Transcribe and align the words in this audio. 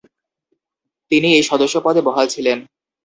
তিনি 1.11 1.27
এই 1.37 1.43
সদস্যপদে 1.43 2.01
বহাল 2.07 2.27
ছিলেন। 2.27 2.57